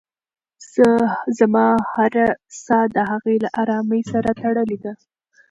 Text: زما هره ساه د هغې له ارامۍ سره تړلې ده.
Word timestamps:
زما 1.37 1.67
هره 1.93 2.27
ساه 2.63 2.85
د 2.95 2.97
هغې 3.09 3.35
له 3.43 3.49
ارامۍ 3.61 4.01
سره 4.11 4.29
تړلې 4.41 4.77
ده. 4.83 4.93